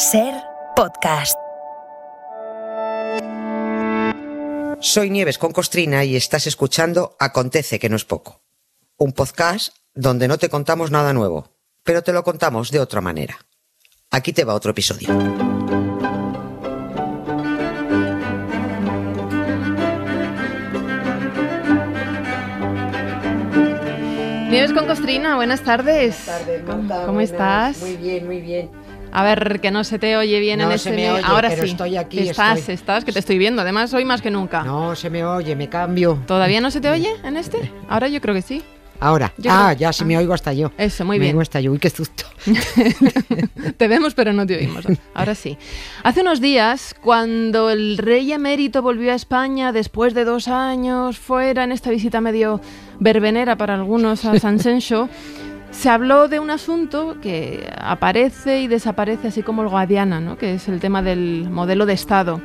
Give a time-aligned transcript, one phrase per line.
[0.00, 0.32] Ser
[0.76, 1.36] podcast.
[4.80, 8.40] Soy Nieves con Costrina y estás escuchando Acontece que no es poco.
[8.96, 11.50] Un podcast donde no te contamos nada nuevo,
[11.84, 13.36] pero te lo contamos de otra manera.
[14.10, 15.08] Aquí te va otro episodio.
[24.50, 26.24] Nieves con Costrina, buenas tardes.
[26.26, 26.62] Buenas tardes.
[26.64, 27.30] ¿Cómo Buenas.
[27.30, 27.80] estás?
[27.82, 28.79] Muy bien, muy bien.
[29.12, 31.62] A ver, que no se te oye bien No en se me oye, Ahora pero
[31.62, 31.70] sí.
[31.70, 32.74] estoy aquí, Estás, estoy.
[32.74, 33.62] estás, que te estoy viendo.
[33.62, 34.62] Además, hoy más que nunca.
[34.62, 36.22] No se me oye, me cambio.
[36.26, 37.72] ¿Todavía no se te oye en este?
[37.88, 38.62] Ahora yo creo que sí.
[39.02, 39.32] Ahora.
[39.38, 40.18] Yo ah, creo- ya sí me ah.
[40.18, 40.72] oigo hasta yo.
[40.76, 41.34] Eso, muy me bien.
[41.34, 41.72] oigo hasta yo.
[41.72, 42.24] Uy, qué susto.
[43.76, 44.84] te vemos, pero no te oímos.
[45.14, 45.56] Ahora sí.
[46.02, 51.64] Hace unos días, cuando el rey emérito volvió a España después de dos años fuera
[51.64, 52.60] en esta visita medio
[52.98, 55.08] verbenera para algunos a San Senso,
[55.70, 60.36] se habló de un asunto que aparece y desaparece así como el Guadiana, ¿no?
[60.36, 62.40] que es el tema del modelo de Estado.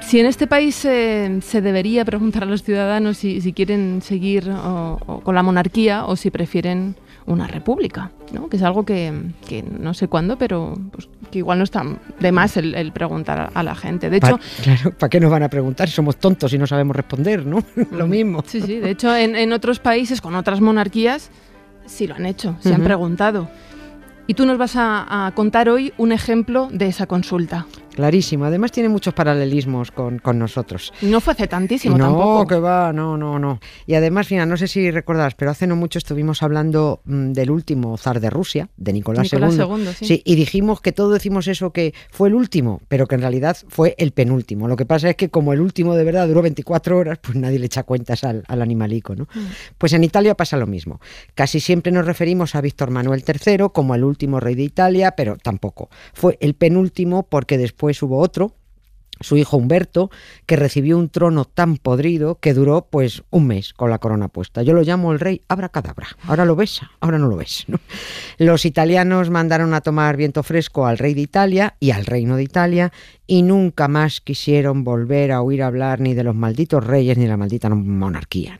[0.00, 4.48] Si en este país eh, se debería preguntar a los ciudadanos si, si quieren seguir
[4.50, 6.94] o- o con la monarquía o si prefieren
[7.26, 8.48] una república, ¿no?
[8.48, 9.12] que es algo que,
[9.48, 11.82] que no sé cuándo, pero pues, que igual no está
[12.20, 14.08] de más el, el preguntar a, la gente.
[14.08, 15.88] De hecho, Pa- claro, ¿para qué nos van a preguntar?
[15.88, 17.58] Somos tontos y no sabemos responder, ¿no?
[17.90, 18.44] Lo mismo.
[18.46, 21.30] sí, sí, de hecho en, en otros países con otras monarquías
[21.86, 23.48] sí lo han hecho, se han preguntado.
[24.26, 27.66] Y tú nos vas a, a contar hoy un ejemplo de esa consulta.
[27.96, 28.44] Clarísimo.
[28.44, 30.92] Además tiene muchos paralelismos con, con nosotros.
[31.00, 32.46] No fue hace tantísimo no, tampoco.
[32.46, 33.58] que va, no, no, no.
[33.86, 37.50] Y además, mira, no sé si recordarás, pero hace no mucho estuvimos hablando mm, del
[37.50, 39.64] último zar de Rusia, de Nicolás, Nicolás II.
[39.64, 40.22] II, sí.
[40.26, 43.94] y dijimos que todos decimos eso que fue el último, pero que en realidad fue
[43.96, 44.68] el penúltimo.
[44.68, 47.58] Lo que pasa es que como el último de verdad duró 24 horas, pues nadie
[47.58, 49.24] le echa cuentas al, al animalico, ¿no?
[49.24, 49.46] Mm.
[49.78, 51.00] Pues en Italia pasa lo mismo.
[51.34, 55.38] Casi siempre nos referimos a Víctor Manuel III como el último rey de Italia, pero
[55.38, 55.88] tampoco.
[56.12, 58.54] Fue el penúltimo porque después hubo otro,
[59.20, 60.10] su hijo Humberto,
[60.44, 64.62] que recibió un trono tan podrido que duró pues un mes con la corona puesta.
[64.62, 66.08] Yo lo llamo el rey abracadabra.
[66.24, 67.66] Ahora lo ves, ahora no lo ves.
[68.38, 72.42] Los italianos mandaron a tomar viento fresco al rey de Italia y al reino de
[72.42, 72.92] Italia
[73.26, 77.30] y nunca más quisieron volver a oír hablar ni de los malditos reyes ni de
[77.30, 78.58] la maldita monarquía.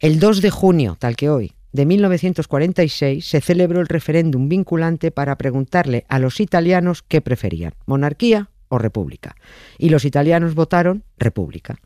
[0.00, 5.36] El 2 de junio, tal que hoy, de 1946 se celebró el referéndum vinculante para
[5.36, 9.34] preguntarle a los italianos qué preferían, monarquía o república.
[9.78, 11.78] Y los italianos votaron república.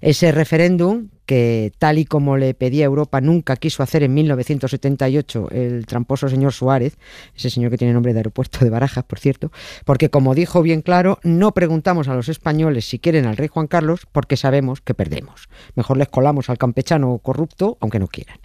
[0.00, 5.86] Ese referéndum, que tal y como le pedía Europa nunca quiso hacer en 1978 el
[5.86, 6.98] tramposo señor Suárez,
[7.36, 9.52] ese señor que tiene nombre de aeropuerto de Barajas, por cierto,
[9.84, 13.68] porque como dijo bien claro, no preguntamos a los españoles si quieren al rey Juan
[13.68, 15.48] Carlos porque sabemos que perdemos.
[15.76, 18.38] Mejor les colamos al campechano corrupto, aunque no quieran.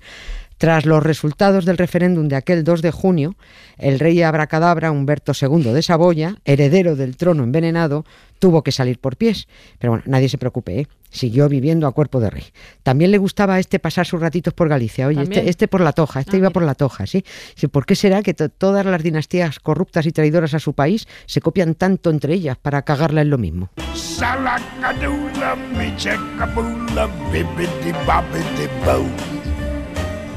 [0.57, 3.35] Tras los resultados del referéndum de aquel 2 de junio,
[3.77, 8.05] el rey abracadabra Humberto II de Saboya, heredero del trono envenenado,
[8.39, 9.47] tuvo que salir por pies.
[9.79, 10.88] Pero bueno, nadie se preocupe, ¿eh?
[11.09, 12.43] siguió viviendo a cuerpo de rey.
[12.83, 15.07] También le gustaba a este pasar sus ratitos por Galicia.
[15.07, 17.23] Oye, este, este por la toja, este Ah, iba por la toja, ¿sí?
[17.55, 21.07] Sí, ¿Por qué será que to- todas las dinastías corruptas y traidoras a su país
[21.25, 23.69] se copian tanto entre ellas para cagarla en lo mismo?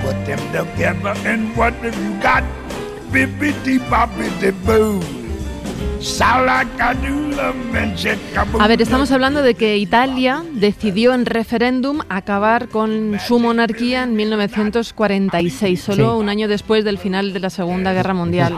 [0.02, 2.42] Put them together and what have you got?
[3.12, 5.00] Bibbidi bobbidi boo.
[6.00, 8.64] Salakadoola, me checkaboola.
[8.64, 14.14] A ver, estamos hablando de que Italia decidió en referéndum acabar con su monarquía en
[14.14, 16.20] 1946, solo Sí.
[16.20, 18.54] un año después del final de la Segunda Guerra Mundial.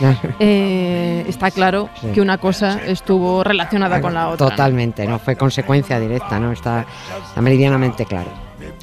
[0.40, 2.08] Eh, está claro Sí.
[2.14, 4.48] que una cosa estuvo relacionada con la otra.
[4.48, 6.50] Totalmente, no fue consecuencia directa, ¿no?
[6.52, 6.86] Está,
[7.28, 8.30] está meridianamente claro.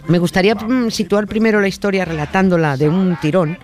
[0.08, 3.58] Me gustaría mm, situar primero la historia relatándola de un tirón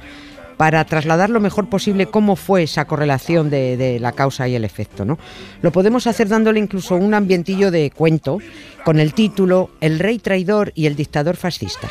[0.58, 5.06] para trasladar lo mejor posible cómo fue esa correlación de, la causa y el efecto,
[5.06, 5.18] ¿no?
[5.62, 8.40] Lo podemos hacer dándole incluso un ambientillo de cuento
[8.86, 11.90] con el título El rey traidor y el dictador fascista.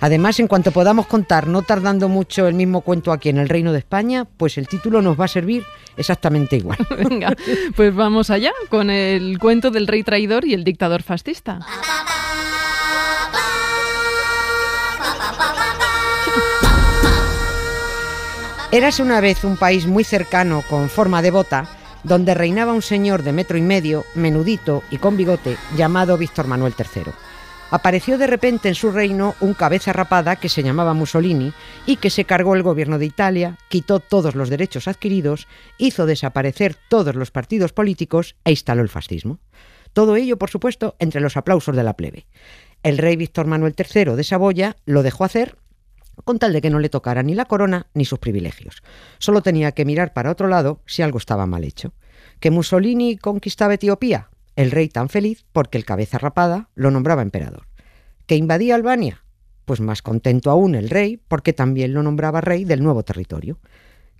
[0.00, 3.72] Además, en cuanto podamos contar, no tardando mucho el mismo cuento aquí en el Reino
[3.72, 5.64] de España, pues el título nos va a servir
[5.96, 6.78] exactamente igual.
[7.08, 7.34] Venga,
[7.76, 11.60] pues vamos allá con el cuento del rey traidor y el dictador fascista.
[18.74, 21.68] Érase una vez un país muy cercano con forma de bota,
[22.04, 26.72] donde reinaba un señor de metro y medio, menudito y con bigote, llamado Víctor Manuel
[26.78, 27.12] III.
[27.70, 31.52] Apareció de repente en su reino un cabeza rapada que se llamaba Mussolini
[31.84, 36.74] y que se cargó el gobierno de Italia, quitó todos los derechos adquiridos, hizo desaparecer
[36.88, 39.38] todos los partidos políticos e instaló el fascismo.
[39.92, 42.24] Todo ello, por supuesto, entre los aplausos de la plebe.
[42.82, 45.58] El rey Víctor Manuel III de Saboya lo dejó hacer
[46.24, 48.82] con tal de que no le tocara ni la corona ni sus privilegios.
[49.18, 51.92] Solo tenía que mirar para otro lado si algo estaba mal hecho.
[52.40, 54.28] ¿Que Mussolini conquistaba Etiopía?
[54.56, 57.66] El rey tan feliz porque el cabeza rapada lo nombraba emperador.
[58.26, 59.24] ¿Que invadía Albania?
[59.64, 63.58] Pues más contento aún el rey porque también lo nombraba rey del nuevo territorio.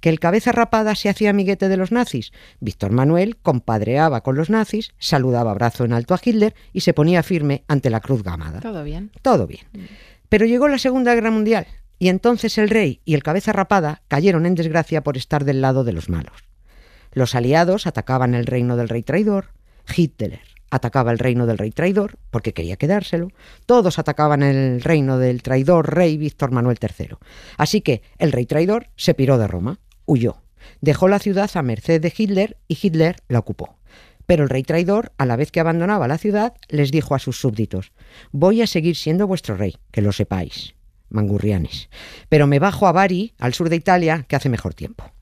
[0.01, 2.33] ¿Que el cabeza rapada se hacía amiguete de los nazis?
[2.59, 7.23] Víctor Manuel compadreaba con los nazis, saludaba brazo en alto a Hitler y se ponía
[7.23, 8.61] firme ante la cruz gamada.
[8.61, 9.13] Todo bien.
[9.23, 9.67] Todo bien.
[10.29, 11.67] Pero llegó la Segunda Guerra Mundial
[12.03, 15.85] y entonces el rey y el cabeza rapada cayeron en desgracia por estar del lado
[15.85, 16.35] de los malos.
[17.13, 19.53] Los aliados atacaban el reino del rey traidor,
[19.97, 23.29] Hitler atacaba el reino del rey traidor porque quería quedárselo,
[23.67, 27.19] todos atacaban el reino del traidor rey Víctor Manuel III.
[27.57, 30.43] Así que el rey traidor se piró de Roma, huyó,
[30.81, 33.79] dejó la ciudad a merced de Hitler y Hitler la ocupó.
[34.27, 37.41] Pero el rey traidor, a la vez que abandonaba la ciudad, les dijo a sus
[37.41, 37.93] súbditos,
[38.33, 40.75] voy a seguir siendo vuestro rey, que lo sepáis
[41.13, 41.89] mangurrianes.
[42.29, 45.13] Pero me bajo a Bari, al sur de Italia, que hace mejor tiempo.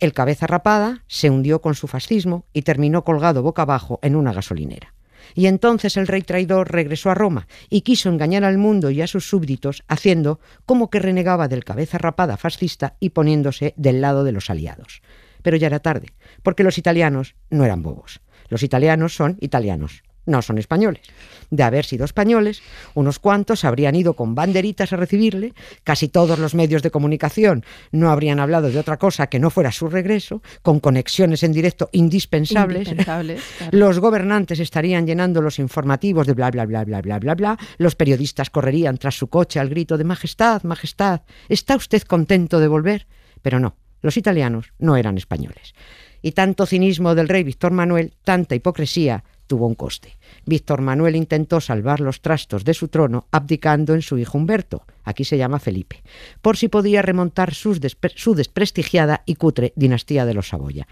[0.00, 4.32] El cabeza rapada se hundió con su fascismo y terminó colgado boca abajo en una
[4.32, 4.94] gasolinera.
[5.34, 9.06] Y entonces el rey traidor regresó a Roma y quiso engañar al mundo y a
[9.06, 14.32] sus súbditos haciendo como que renegaba del cabeza rapada fascista y poniéndose del lado de
[14.32, 15.02] los aliados.
[15.42, 16.08] Pero ya era tarde,
[16.42, 18.20] porque los italianos no eran bobos.
[18.48, 21.02] Los italianos son italianos, no son españoles.
[21.50, 22.62] De haber sido españoles,
[22.94, 28.10] unos cuantos habrían ido con banderitas a recibirle, casi todos los medios de comunicación no
[28.10, 32.88] habrían hablado de otra cosa que no fuera su regreso, con conexiones en directo indispensables.
[32.88, 33.78] Indispensables, claro.
[33.78, 37.94] Los gobernantes estarían llenando los informativos de bla bla bla bla bla bla bla, los
[37.94, 43.06] periodistas correrían tras su coche al grito de Majestad, Majestad, ¿está usted contento de volver?
[43.42, 45.74] Pero no, los italianos no eran españoles.
[46.20, 50.16] Y tanto cinismo del rey Víctor Manuel, tanta hipocresía, tuvo un coste.
[50.46, 55.24] Víctor Manuel intentó salvar los trastos de su trono abdicando en su hijo Humberto, aquí
[55.24, 56.04] se llama Felipe,
[56.40, 60.86] por si podía remontar su desprestigiada y cutre dinastía de los Saboya.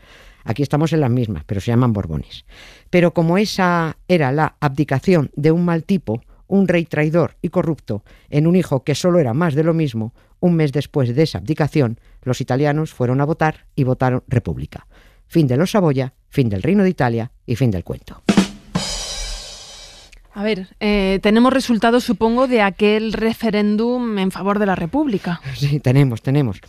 [0.45, 2.45] Aquí estamos en las mismas, pero se llaman Borbones.
[2.89, 8.05] Pero como esa era la abdicación de un mal tipo, un rey traidor y corrupto,
[8.31, 11.39] en un hijo que solo era más de lo mismo, un mes después de esa
[11.39, 14.87] abdicación, los italianos fueron a votar y votaron República.
[15.27, 18.23] Fin de los Saboya, fin del Reino de Italia y fin del cuento.
[20.37, 25.41] A ver, eh, tenemos resultados, supongo, de aquel referéndum en favor de la República.
[25.55, 26.61] Sí, tenemos, tenemos.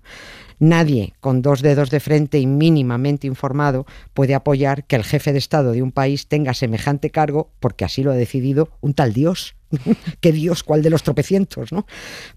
[0.59, 5.39] Nadie con dos dedos de frente y mínimamente informado puede apoyar que el jefe de
[5.39, 9.55] Estado de un país tenga semejante cargo porque así lo ha decidido un tal Dios.
[10.19, 10.63] ¿Qué Dios?
[10.63, 11.71] ¿Cuál de los tropecientos?
[11.71, 11.85] ¿no?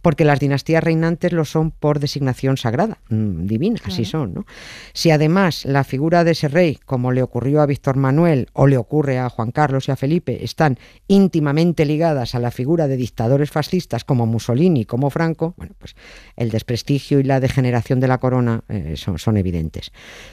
[0.03, 4.35] Porque las dinastías reinantes lo son por designación sagrada, mm, divina, así son.
[4.35, 4.47] ¿no?
[4.93, 8.77] Si además la figura de ese rey, como le ocurrió a Víctor Manuel o le
[8.77, 13.51] ocurre a Juan Carlos y a Felipe, están íntimamente ligadas a la figura de dictadores
[13.51, 15.95] fascistas como Mussolini, como Franco, bueno, pues
[16.37, 19.93] el desprestigio y la degeneración de la corona eh, son, son evidentes.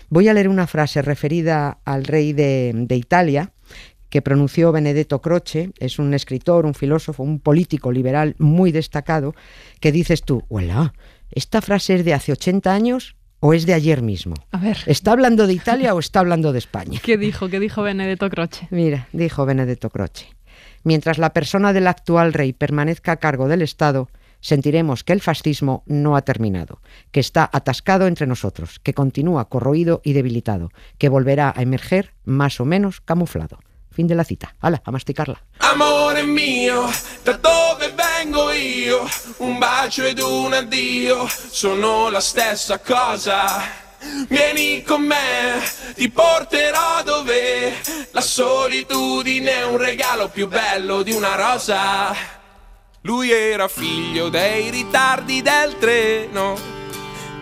[0.09, 3.51] Voy a leer una frase referida al rey de, de Italia,
[4.11, 9.33] que pronunció Benedetto Croce, es un escritor, un filósofo, un político liberal muy destacado,
[9.79, 10.93] que dices tú, hola,
[11.31, 14.35] ¿esta frase es de hace 80 años o es de ayer mismo?
[14.51, 16.99] A ver, ¿Está hablando de Italia o está hablando de España?
[17.01, 17.47] ¿qué dijo?
[17.47, 18.67] ¿Qué dijo Benedetto Croce?
[18.69, 20.27] Mira, dijo Benedetto Croce,
[20.83, 24.09] mientras la persona del actual rey permanezca a cargo del Estado,
[24.41, 30.01] sentiremos que el fascismo no ha terminado, que está atascado entre nosotros, que continúa corroído
[30.03, 33.59] y debilitado, que volverá a emerger más o menos camuflado.
[33.93, 34.53] Fin de la cita.
[34.59, 35.37] Hala, a masticarla.
[35.57, 36.89] Amore mio,
[37.23, 39.07] da dove vengo io?
[39.37, 43.79] Un bacio ed un addio sono la stessa cosa.
[44.27, 45.61] Vieni con me,
[45.93, 47.75] ti porterò dove
[48.11, 52.15] la solitudine è un regalo più bello di una rosa.
[53.01, 56.57] Lui era figlio dei ritardi del treno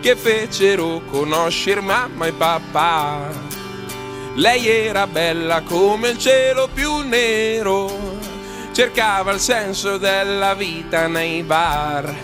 [0.00, 3.59] che fecero conoscere mamma e papà.
[4.34, 8.18] Lei era bella come il cielo più nero,
[8.72, 12.14] cercava il senso della vita nei bar.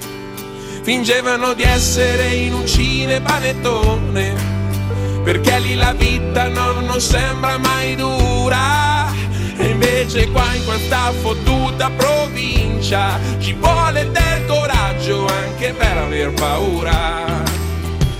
[0.82, 4.34] Fingevano di essere in un cinepanettone,
[5.24, 9.12] perché lì la vita non, non sembra mai dura.
[9.58, 17.55] E invece qua in questa fottuta provincia ci vuole del coraggio anche per aver paura.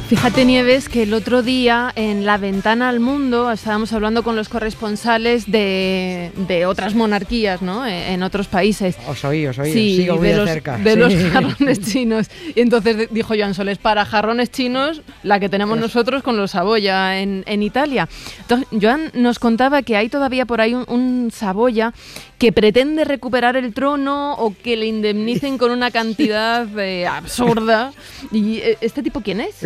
[0.09, 4.49] Fíjate, Nieves, que el otro día en la ventana al mundo estábamos hablando con los
[4.49, 7.85] corresponsales de, de otras monarquías, ¿no?
[7.85, 8.97] E, En otros países.
[9.09, 10.79] Os oí, os oí, Sí, sigo muy de de los, cerca.
[10.79, 10.99] de sí.
[10.99, 12.29] los jarrones chinos.
[12.55, 17.19] Y entonces dijo Joan Soles, para jarrones chinos, la que tenemos nosotros con los Saboya
[17.21, 18.09] en, en Italia.
[18.43, 21.93] Entonces, Joan nos contaba que hay todavía por ahí un, un Saboya
[22.39, 27.93] que pretende recuperar el trono o que le indemnicen con una cantidad eh, absurda.
[28.31, 29.57] ¿Y eh, este tipo quién es?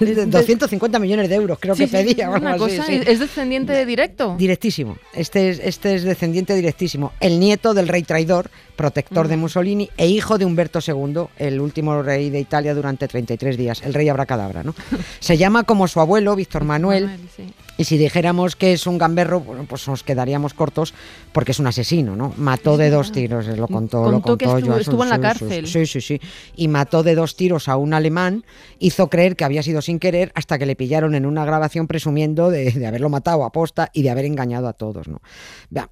[0.00, 2.30] 250 millones de euros, creo Sí, que sí, pedía.
[2.30, 3.00] una cosa, sí.
[3.06, 4.36] ¿Es descendiente directo?
[4.38, 4.96] Directísimo.
[5.12, 7.12] Este es, este es descendiente directísimo.
[7.20, 9.30] El nieto del rey traidor, protector Mm.
[9.30, 13.82] de Mussolini e hijo de Humberto II, el último rey de Italia durante 33 días,
[13.82, 14.62] el rey abracadabra.
[14.62, 14.74] ¿no?
[15.20, 17.44] Se llama como su abuelo, Víctor Manuel, sí.
[17.78, 20.94] y si dijéramos que es un gamberro, bueno, pues nos quedaríamos cortos
[21.32, 22.32] porque es un asesino, ¿no?
[22.36, 25.66] Mató de dos tiros, lo contó, lo Contó que estuvo- en la cárcel.
[25.66, 26.20] Sí, sí, sí.
[26.56, 28.44] Y mató de dos tiros a un alemán,
[28.78, 32.50] hizo creer que había sido sin querer hasta que le pillaron en una grabación presumiendo
[32.50, 35.20] de, de haberlo matado a posta y de haber engañado a todos, ¿no?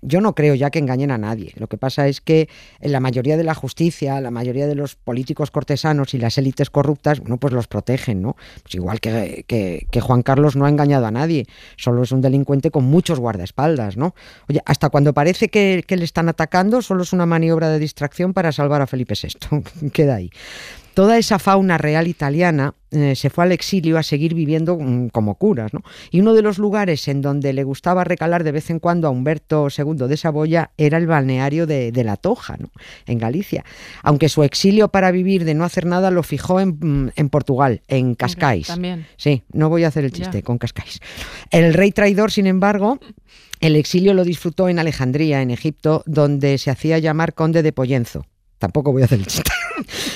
[0.03, 1.53] Yo no creo ya que engañen a nadie.
[1.57, 2.49] Lo que pasa es que
[2.81, 6.71] en la mayoría de la justicia, la mayoría de los políticos cortesanos y las élites
[6.71, 8.37] corruptas, bueno, pues los protegen, ¿no?
[8.63, 12.21] Pues igual que, que- que Juan Carlos no ha engañado a nadie, solo es un
[12.21, 14.15] delincuente con muchos guardaespaldas, ¿no?
[14.49, 18.33] Oye, hasta cuando parece que, que le están atacando, solo es una maniobra de distracción
[18.35, 19.91] para salvar a Felipe VI.
[19.93, 20.31] Queda ahí.
[20.95, 25.37] Toda esa fauna real italiana eh, se fue al exilio a seguir viviendo mm, como
[25.37, 25.83] curas, ¿no?
[26.11, 29.11] Y uno de los lugares en donde le gustaba recalar de vez en cuando a
[29.11, 32.69] Humberto II de Saboya era el balneario de, de La Toja, ¿no?
[33.07, 33.65] En Galicia.
[34.03, 37.81] Aunque su exilio para vivir de no hacer nada lo fijó en, mm, en Portugal,
[37.89, 38.67] en Cascais.
[38.67, 39.07] También.
[39.17, 40.25] Sí, no voy a hacer el Ya.
[40.25, 41.01] chiste con Cascais.
[41.51, 42.99] El rey traidor, sin embargo,
[43.63, 48.27] el exilio lo disfrutó en Alejandría, en Egipto, donde se hacía llamar conde de Pollenzo.
[48.63, 49.51] Tampoco voy a hacer el chiste.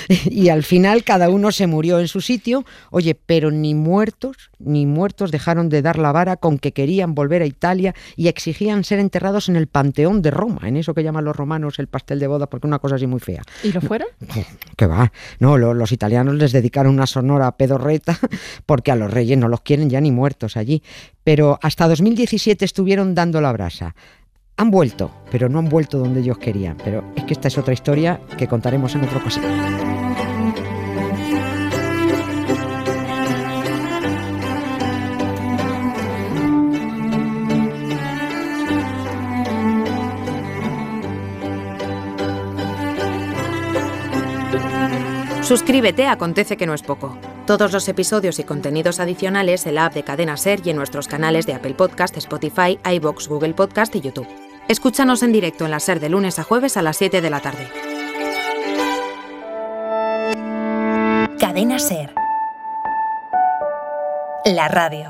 [0.31, 2.65] y al final cada uno se murió en su sitio.
[2.91, 7.43] Oye, pero ni muertos, ni muertos dejaron de dar la vara con que querían volver
[7.43, 11.25] a Italia y exigían ser enterrados en el Panteón de Roma, en eso que llaman
[11.25, 13.43] los romanos el pastel de boda, porque una cosa así muy fea.
[13.65, 14.07] ¿Y lo fueron?
[14.76, 15.11] Que va,
[15.41, 18.17] no, lo- los italianos les dedicaron una sonora pedorreta
[18.67, 20.85] porque a los reyes no los quieren ya ni muertos allí.
[21.25, 23.97] Pero hasta 2017 estuvieron dando la brasa.
[24.59, 26.79] Han vuelto, pero no han vuelto donde ellos querían.
[26.83, 29.45] Pero es que esta es otra historia que contaremos en otra ocasión.
[45.43, 47.17] Suscríbete Acontece que no es poco.
[47.47, 51.07] Todos los episodios y contenidos adicionales en la app de Cadena Ser y en nuestros
[51.07, 54.46] canales de Apple Podcast, Spotify, iBox, Google Podcast y YouTube.
[54.68, 57.40] Escúchanos en directo en la Ser de lunes a jueves a las 7 de la
[57.40, 57.68] tarde.
[61.38, 62.12] Cadena Ser.
[64.44, 65.04] La radio.